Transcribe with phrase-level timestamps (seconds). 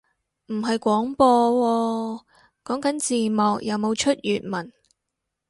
[0.47, 1.23] 唔係廣播
[1.53, 2.23] 喎，
[2.63, 4.73] 講緊字幕有冇出粵文